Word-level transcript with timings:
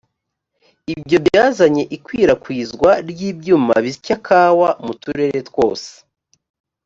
ibyo 0.93 1.17
byazanye 1.25 1.83
ikwirakwizwa 1.95 2.91
ry’ibyuma 3.09 3.73
bisya 3.85 4.17
kawa 4.25 4.69
mu 4.85 4.93
turere 5.01 5.39
twose 5.49 5.89